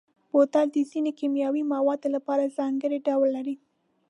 [0.31, 3.55] بوتل د ځینو کیمیاوي موادو لپاره ځانګړی ډول لري.